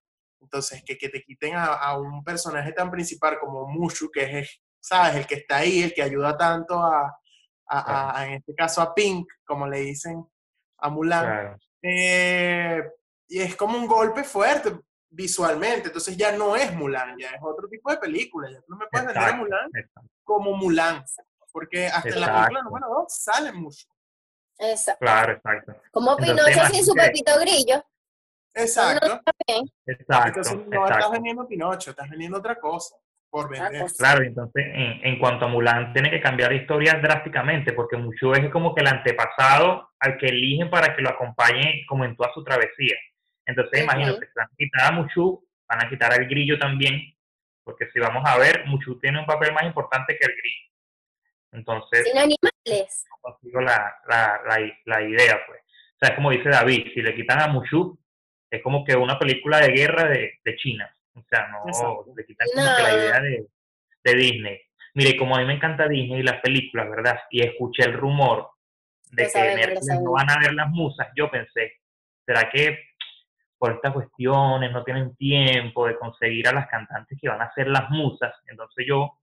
[0.40, 4.60] Entonces, que, que te quiten a, a un personaje tan principal como Mushu, que es,
[4.80, 5.16] ¿sabes?
[5.16, 7.06] El que está ahí, el que ayuda tanto a,
[7.66, 10.24] a- a- a- en este caso a Pink, como le dicen
[10.78, 11.24] a Mulan.
[11.24, 11.56] Claro.
[11.82, 12.82] Eh,
[13.28, 14.78] y es como un golpe fuerte
[15.10, 18.76] visualmente, entonces ya no es Mulan, ya es otro tipo de película, ya tú no
[18.76, 20.08] me puedes vender a Mulan exacto.
[20.24, 21.04] como Mulan,
[21.52, 23.88] porque hasta en la película número 2 sale mucho.
[24.60, 25.74] Esa- Claro, exacto.
[25.90, 26.92] Como Pinocho sin su.
[26.94, 27.82] Pepito Grillo.
[28.54, 29.20] Exacto.
[29.86, 31.12] Exacto, Entonces no estás exacto.
[31.12, 32.96] vendiendo Pinocho, estás vendiendo otra cosa
[33.30, 33.86] por vender.
[33.96, 38.32] Claro, entonces en, en cuanto a Mulan, tiene que cambiar la historia drásticamente, porque Mushu
[38.32, 42.32] es como que el antepasado al que eligen para que lo acompañe como en toda
[42.34, 42.96] su travesía.
[43.46, 47.00] Entonces, imagínate, se van a quitar a Mushu, van a quitar al grillo también,
[47.64, 50.69] porque si vamos a ver, Mushu tiene un papel más importante que el grillo.
[51.52, 53.06] Entonces, Sin animales.
[53.10, 55.60] no consigo la, la, la, la idea, pues.
[55.62, 57.98] O sea, es como dice David, si le quitan a Mushu,
[58.50, 60.94] es como que una película de guerra de, de China.
[61.14, 62.12] O sea, no, Exacto.
[62.16, 63.46] le quitan como que la idea de,
[64.04, 64.60] de Disney.
[64.94, 67.20] Mire, como a mí me encanta Disney y las películas, ¿verdad?
[67.30, 68.50] Y escuché el rumor
[69.10, 71.80] de Lo que Netflix no van a ver las musas, yo pensé,
[72.24, 72.78] ¿será que
[73.58, 77.68] por estas cuestiones no tienen tiempo de conseguir a las cantantes que van a ser
[77.68, 78.34] las musas?
[78.46, 79.18] Entonces yo,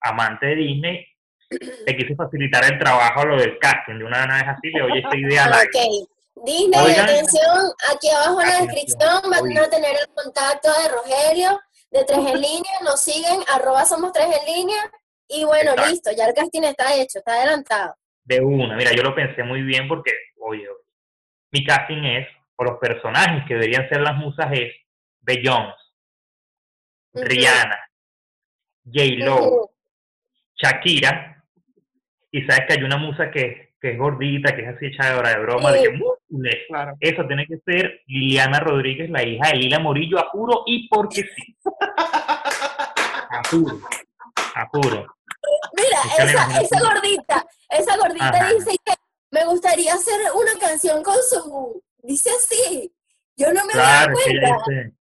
[0.00, 1.06] amante de Disney,
[1.50, 3.98] le quise facilitar el trabajo a lo del casting.
[3.98, 5.70] De una vez así le doy esta idea al aire.
[5.74, 6.08] Ok.
[6.44, 7.04] Disney, Oigan.
[7.04, 12.18] atención, aquí abajo en la descripción van a tener el contacto de Rogelio, de Tres
[12.18, 14.92] en Línea, nos siguen, arroba somos Tres en Línea,
[15.28, 15.90] y bueno, Exacto.
[15.90, 17.96] listo, ya el casting está hecho, está adelantado.
[18.24, 20.68] De una, mira, yo lo pensé muy bien porque, oye,
[21.52, 24.74] mi casting es, o los personajes que deberían ser las musas es
[25.20, 25.72] Beyoncé,
[27.14, 27.24] Ujú.
[27.24, 27.78] Rihanna,
[28.84, 29.70] J-Lo.
[30.54, 31.35] Shakira,
[32.36, 35.38] y sabes que hay una musa que, que es gordita, que es así echadora de
[35.38, 36.56] broma, de que múscules.
[36.68, 36.92] Claro.
[37.00, 41.22] Eso tiene que ser Liliana Rodríguez, la hija de Lila Morillo, a juro y porque
[41.22, 41.56] sí.
[41.64, 43.80] A juro,
[44.54, 45.06] a juro.
[45.72, 48.52] Mira, esa, esa gordita, esa gordita Ajá.
[48.52, 48.92] dice que
[49.30, 51.82] me gustaría hacer una canción con su...
[52.02, 52.92] Dice así,
[53.34, 54.96] yo no me Claro, doy cuenta.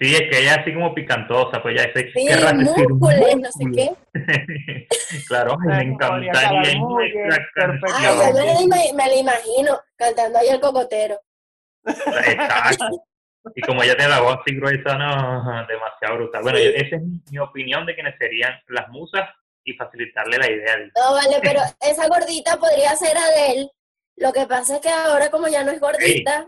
[0.00, 2.12] Sí, es que ella es así como picantosa, pues ella dice.
[2.14, 3.90] Sí, múscules, no sé qué.
[5.28, 6.32] claro, me encantaría.
[6.34, 11.18] Ay, yo me, la ima- me la imagino cantando ahí el cocotero.
[11.84, 12.86] Exacto.
[13.54, 16.42] Y como ella tiene la voz así gruesa, no, demasiado brutal.
[16.42, 16.64] Bueno, Sí.
[16.64, 19.22] yo- esa es mi, opinión de quiénes serían las musas
[19.64, 20.76] y facilitarle la idea.
[20.76, 23.70] de- No, vale, pero esa gordita podría ser Adele.
[24.16, 26.46] Lo que pasa es que ahora como ya no es gordita,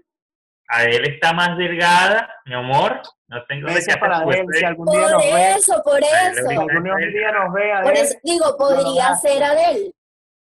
[0.73, 3.03] Adele está más delgada, mi amor.
[3.27, 6.11] No tengo Besos para hacer él, si algún día por nos ve, eso, por eso.
[6.49, 9.93] si ahorita- algún día nos ve, Por eso digo, podría ser Adele.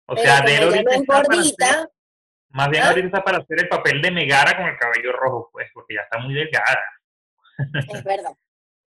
[0.05, 1.89] O sea, ya ahorita no para hacer- gordita,
[2.49, 2.87] más bien ¿Ah?
[2.89, 6.01] ahorita está para hacer el papel de Megara con el cabello rojo, pues, porque ya
[6.01, 6.83] está muy delgada.
[7.89, 8.33] es verdad,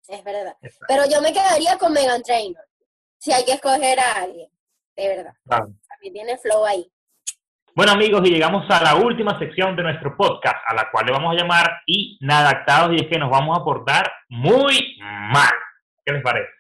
[0.09, 0.57] es verdad.
[0.62, 0.87] Exacto.
[0.88, 2.64] Pero yo me quedaría con Megan Trainor.
[3.18, 4.51] Si hay que escoger a alguien,
[4.96, 5.35] de verdad.
[5.46, 5.68] Claro.
[5.88, 6.90] También tiene flow ahí.
[7.76, 11.12] Bueno amigos, y llegamos a la última sección de nuestro podcast, a la cual le
[11.12, 15.52] vamos a llamar Inadaptados, y es que nos vamos a portar muy mal.
[16.02, 16.50] ¿Qué les parece?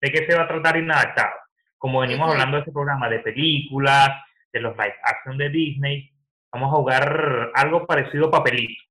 [0.00, 1.38] ¿De qué se va a tratar Inadaptados?
[1.76, 4.08] Como venimos hablando de este programa de películas,
[4.50, 6.10] de los live action de Disney,
[6.50, 8.84] vamos a jugar algo parecido a papelito,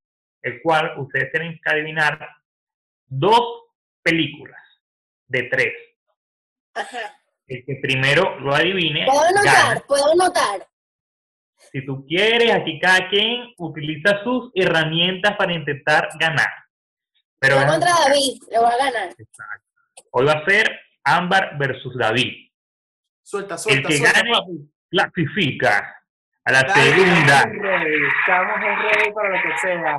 [0.43, 2.19] el cual ustedes tienen que adivinar
[3.07, 3.63] dos
[4.03, 4.61] películas
[5.25, 5.73] de tres.
[6.75, 7.22] Ajá.
[7.53, 9.51] El que primero lo adivine, Puedo gana.
[9.59, 10.67] anotar, puedo anotar.
[11.71, 16.49] Si tú quieres, aquí cada quien utiliza sus herramientas para intentar ganar.
[17.39, 19.09] Pero contra David, le voy a ganar.
[19.17, 19.65] Exacto.
[20.11, 22.49] hoy va a ser Ámbar versus David.
[23.23, 24.71] suelta, El suelta, que suelta, gane papi.
[24.89, 25.95] clasifica
[26.45, 27.39] a la Dale, segunda.
[27.39, 29.97] Estamos en ready para lo que sea.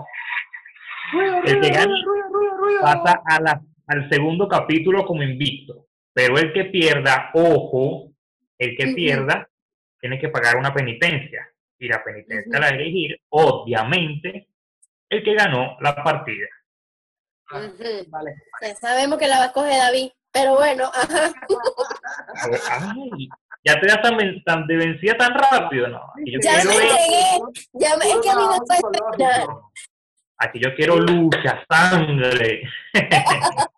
[1.13, 2.81] Ruido, El que ruido, gane ruido, ruido, ruido.
[2.81, 5.84] Pasa a la- al segundo capítulo como invicto.
[6.15, 8.13] Pero el que pierda, ojo,
[8.57, 9.49] el que pierda
[10.01, 11.47] tiene que pagar una penitencia.
[11.79, 14.49] Y la penitencia la va a elegir, obviamente,
[15.11, 16.47] el que ganó la partida.
[18.09, 18.35] Vale.
[18.63, 20.11] Ya sabemos que la va a escoger David.
[20.33, 21.33] Pero bueno, ajá.
[22.71, 23.29] Ay,
[23.65, 26.03] ya te das tan, tan de vencida tan rápido, ¿no?
[26.13, 27.39] Aquí yo Ya quiero me entregué.
[27.75, 29.47] Ya me, es que a mí me.
[30.39, 32.63] Aquí yo quiero lucha, sangre.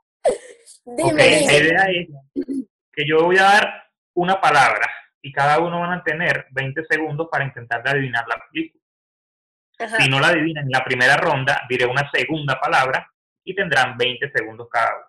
[0.87, 2.09] Dime, Ok, la idea es
[2.93, 4.89] que yo voy a dar una palabra
[5.21, 8.83] y cada uno van a tener 20 segundos para intentar de adivinar la película.
[9.81, 9.97] Ajá.
[9.99, 13.13] Si no la adivinan en la primera ronda, diré una segunda palabra
[13.45, 15.07] y tendrán 20 segundos cada uno.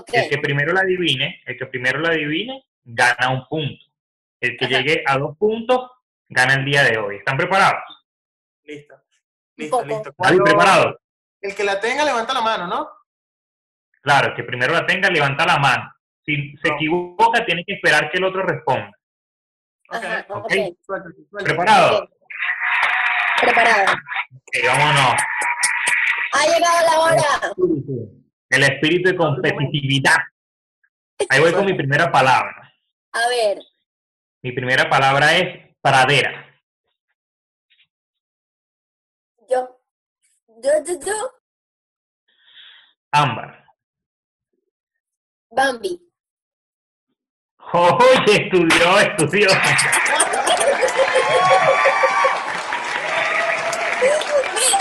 [0.00, 0.10] Ok.
[0.14, 3.84] El que primero la adivine, el que primero la adivine, gana un punto.
[4.40, 4.78] El que Ajá.
[4.78, 5.90] llegue a dos puntos,
[6.28, 7.16] gana el día de hoy.
[7.16, 7.84] ¿Están preparados?
[8.64, 8.96] Listo.
[9.56, 10.08] Listo, listo.
[10.08, 10.96] ¿Están preparados?
[11.40, 12.95] El que la tenga, levanta la mano, ¿no?
[14.06, 15.92] Claro, que primero la tenga, levanta la mano.
[16.24, 16.74] Si se No.
[16.76, 18.92] equivoca, tiene que esperar que el otro responda.
[19.88, 20.44] Ajá, ok.
[20.44, 20.52] ok.
[20.86, 21.44] Suéltate, suéltate.
[21.44, 22.08] ¿Preparados?
[23.40, 23.92] Preparado.
[24.32, 25.14] Ok, vámonos.
[26.34, 27.54] Ha llegado la hora.
[28.50, 30.18] El espíritu de competitividad.
[31.28, 32.72] Ahí voy con mi primera palabra.
[33.12, 33.58] A ver,
[34.42, 36.44] Mi primera palabra es pradera.
[39.50, 39.80] yo.
[40.62, 41.32] Yo, yo, yo.
[43.10, 43.65] Ámbar.
[45.56, 45.98] Bambi.
[47.72, 49.48] Oye, estudió, estudió.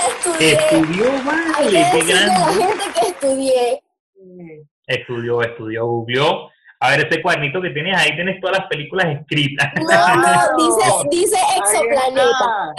[0.07, 0.53] Estudié.
[0.53, 1.71] Estudió, Hay vale,
[2.05, 3.81] que a la gente que estudié.
[4.87, 6.49] Estudió, estudió, googleó.
[6.81, 9.71] A ver, ese cuadernito que tienes ahí, tienes todas las películas escritas.
[9.75, 12.73] No, no, dice, dice exoplaneta.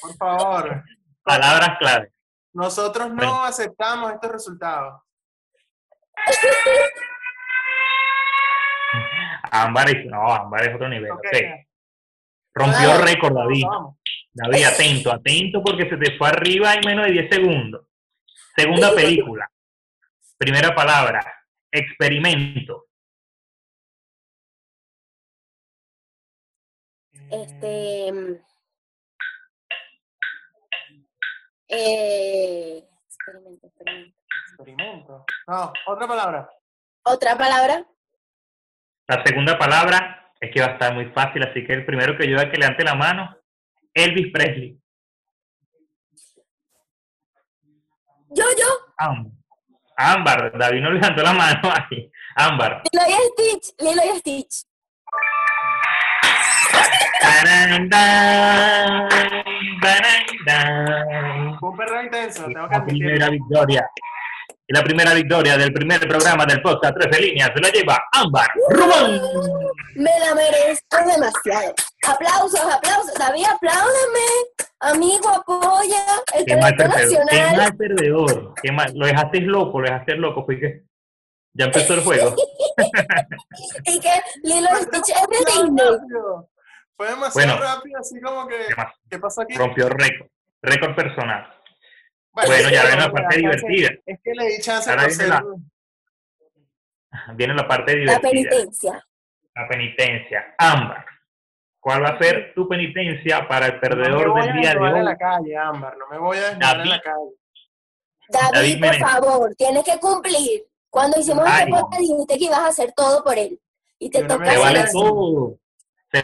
[0.00, 0.82] Por favor.
[1.22, 2.12] Palabras clave.
[2.52, 3.44] Nosotros no Bueno.
[3.44, 5.02] aceptamos estos resultados.
[9.62, 11.12] Ámbar es, no, Ámbar es otro nivel.
[11.12, 11.26] Ok.
[11.26, 11.36] ok.
[12.54, 13.64] Rompió récord, David.
[13.66, 13.96] Vamos.
[14.32, 17.86] David, atento, atento porque se te fue arriba en menos de 10 segundos.
[18.56, 19.48] Segunda película.
[20.36, 21.20] Primera palabra.
[21.70, 22.86] Experimento.
[27.30, 28.12] Este.
[28.12, 28.34] mm,
[31.68, 34.16] Eh, experimento, experimento.
[34.48, 35.24] Experimento.
[35.48, 36.50] No, otra palabra.
[37.04, 37.86] Otra palabra.
[39.06, 42.28] La segunda palabra es que va a estar muy fácil, así que el primero que
[42.28, 43.36] yo que levante la mano,
[43.92, 44.78] Elvis Presley.
[48.30, 48.66] Yo, yo.
[48.98, 49.32] Ámbar.
[49.96, 52.10] Ámbar, David no levantó la mano ahí.
[52.34, 52.82] Ámbar.
[52.92, 53.74] Lilo y Stitch.
[53.78, 54.66] Lilo y Stitch.
[61.60, 63.08] Fue un perro intenso, tengo que La admitirlo.
[63.08, 63.90] primera victoria.
[64.66, 68.46] Y la primera victoria del primer programa del podcast 13 líneas se la lleva Ámbar
[68.70, 69.20] Rubón.
[69.96, 71.74] Me la merezco demasiado.
[72.06, 73.14] Aplausos, aplausos.
[73.18, 74.26] David, apláudame.
[74.80, 76.04] Amigo, apoya.
[76.34, 77.26] El Qué mal perdedor.
[77.28, 78.54] Qué mal perdedor.
[78.62, 78.92] Qué mal.
[78.94, 80.44] Lo dejaste loco, lo dejaste loco.
[80.46, 80.82] Fue que
[81.52, 82.34] ya empezó el juego.
[83.84, 84.10] Y que
[84.42, 85.98] Lilo Stitch es de Disney.
[86.96, 87.62] Fue demasiado Bueno.
[87.74, 88.56] rápido, así como que.
[88.56, 88.92] Demasiado.
[89.10, 89.54] ¿Qué pasó aquí?
[89.56, 90.28] Rompió récord.
[90.62, 91.46] Récord personal.
[92.34, 93.90] Bueno, ya ven la parte divertida.
[94.06, 95.44] Es que le di chance Ahora viene la-
[97.34, 98.30] Viene la parte La divertida.
[98.30, 99.06] penitencia.
[99.54, 100.54] La penitencia.
[100.58, 101.04] Ámbar.
[101.78, 104.62] ¿Cuál va a ser tu penitencia para el No me perdedor voy a del día
[104.62, 105.16] de desnudar en la hoy?
[105.18, 105.96] calle, Ámbar.
[105.98, 106.90] No me voy a desnudar en David.
[106.90, 107.30] la calle.
[108.30, 110.64] David, David por favor, tienes que cumplir.
[110.90, 113.60] Cuando hicimos este podcast dijiste que ibas a hacer todo por él.
[113.98, 115.56] Y te no toca Se vale hacer todo.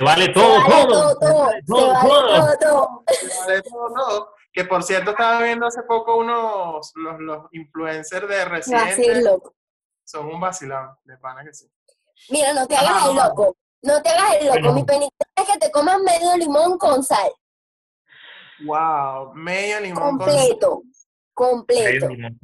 [0.00, 0.88] Vale todo, vale todo.
[0.88, 1.50] todo, todo.
[1.66, 2.56] Todo, vale todo.
[2.56, 3.04] todo, todo.
[3.70, 4.28] Todo, no.
[4.52, 9.54] Que por cierto, estaba viendo hace poco unos, los, los influencers de loco.
[10.04, 11.70] Son un vacilón, de pana que sí.
[12.30, 13.56] Mira, no te hagas el loco.
[13.82, 14.58] No te hagas el loco.
[14.58, 14.74] Bueno.
[14.74, 17.30] Mi penitencia es que te comas medio limón con sal.
[18.64, 20.82] Wow, medio limón con Completo.
[21.32, 22.08] Completo.
[22.08, 22.38] Medio limón.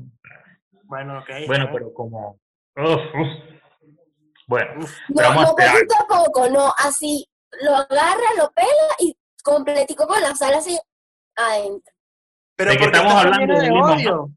[0.84, 1.30] Bueno, ok.
[1.46, 2.38] Bueno, pero como.
[2.76, 3.56] Uf, uf.
[4.46, 5.74] Bueno, Uf, No, Pero vamos a no esperar.
[5.74, 6.72] poquito a poco, no.
[6.78, 7.28] Así
[7.62, 10.78] lo agarra, lo pela y completico con la sal así
[11.34, 11.92] adentro.
[12.56, 14.30] Pero ¿de qué ¿por qué estamos hablando de limón, odio?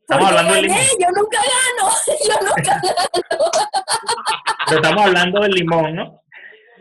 [0.00, 0.78] estamos hablando del limón.
[1.00, 1.90] yo nunca gano.
[2.28, 3.50] Yo nunca gano.
[4.68, 6.22] Pero estamos hablando del limón, ¿no?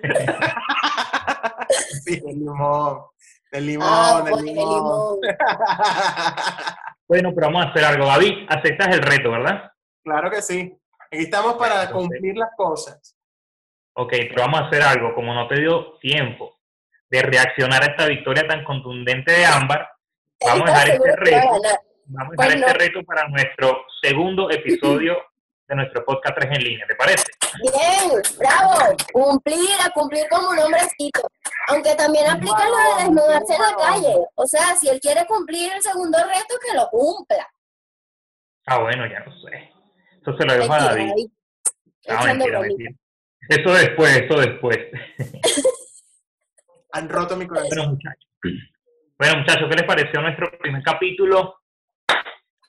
[2.03, 3.01] sí, del limón.
[3.51, 4.73] Del limón, Ah, del pues, el limón.
[4.73, 5.19] limón.
[7.07, 8.05] Bueno, pero vamos a hacer algo.
[8.05, 9.69] David, aceptas el reto, ¿verdad?
[10.01, 10.73] claro que sí.
[11.11, 13.17] Aquí estamos para Entonces- cumplir las cosas.
[13.97, 15.13] Ok, pero vamos a hacer algo.
[15.13, 16.57] Como no te dio tiempo
[17.09, 19.89] de reaccionar a esta victoria tan contundente de Ámbar,
[20.45, 21.61] vamos a dejar ¿Estás este reto.
[22.05, 25.17] Vamos a dejar este reto para nuestro segundo episodio
[25.67, 27.23] de nuestro podcast 3 en línea, ¿te parece?
[27.61, 28.95] Bien, bravo.
[29.13, 31.21] Cumplir, a cumplir como un hombrecito.
[31.67, 34.15] Aunque también aplica lo de desnudarse en la calle.
[34.35, 37.47] O sea, si él quiere cumplir el segundo reto, que lo cumpla.
[38.67, 39.71] Ah, bueno, ya no sé.
[40.21, 41.07] Eso se lo dejo a David.
[41.07, 41.29] David.
[42.07, 42.91] No, mentira, mentira.
[43.47, 44.77] Eso después, eso después.
[46.93, 47.69] Han roto mi corazón.
[47.69, 48.29] Bueno, muchachos.
[49.21, 51.59] Bueno, muchachos, ¿qué les pareció nuestro primer capítulo?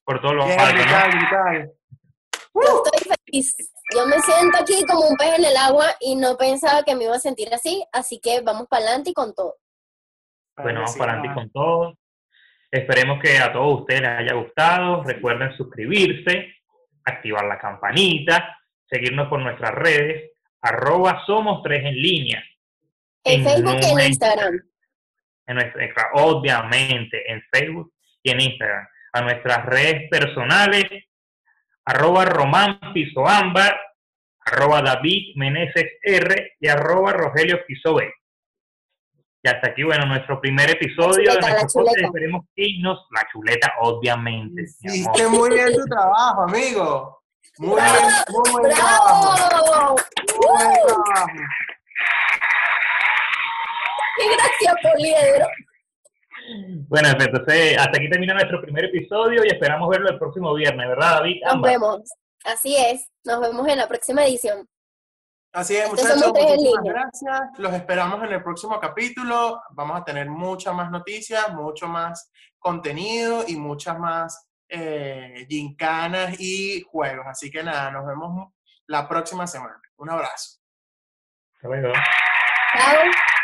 [0.05, 1.65] Por todos los altos, ¿no?
[2.55, 3.57] Yo estoy feliz.
[3.95, 7.05] Yo me siento aquí como un pez en el agua y no pensaba que me
[7.05, 9.55] iba a sentir así, así que vamos para adelante y con todo.
[10.59, 11.35] Bueno, vamos Sí, para adelante ah.
[11.37, 11.99] con todo.
[12.71, 15.05] Esperemos que a todos ustedes les haya gustado.
[15.05, 16.57] Recuerden suscribirse,
[17.07, 18.59] activar la campanita,
[18.91, 22.45] seguirnos por nuestras redes, arroba somos tres en línea.
[23.25, 24.72] En Facebook y en Instagram.
[25.53, 27.93] En nuestra- en- obviamente en Facebook
[28.23, 28.87] y en Instagram.
[29.15, 30.85] A nuestras redes personales,
[31.85, 33.79] arroba Román Piso Ámbar,
[34.45, 38.13] arroba David Meneses R y arroba Rogelio Piso B.
[39.45, 42.05] Y hasta aquí, bueno, nuestro primer episodio chuleta, de nuestro podcast.
[42.05, 43.07] Esperemos que nos...
[43.11, 44.63] La chuleta, obviamente.
[44.63, 47.23] Hiciste muy bien tu trabajo, amigo.
[47.59, 49.37] Muy bien, muy buen trabajo.
[49.51, 49.97] ¡Bravo!
[50.39, 51.27] Muy buen trabajo.
[54.17, 55.47] ¡Qué gracia, Poliedro!
[56.89, 61.19] Bueno, entonces hasta aquí termina nuestro primer episodio y esperamos verlo el próximo viernes, ¿verdad,
[61.19, 61.41] David?
[61.45, 62.01] Nos vemos.
[62.45, 63.09] Así es.
[63.25, 64.69] Nos vemos en la próxima edición.
[65.53, 67.41] Así es, Estos muchachos, muchísimas gracias.
[67.59, 69.63] Los esperamos en el próximo capítulo.
[69.71, 76.83] Vamos a tener muchas más noticias, mucho más contenido y muchas más eh, gincanas y
[76.91, 77.27] juegos.
[77.29, 78.51] Así que nada, nos vemos
[78.87, 79.81] la próxima semana.
[79.99, 80.59] Un abrazo.
[81.55, 81.93] Hasta luego.
[81.93, 83.42] Chao.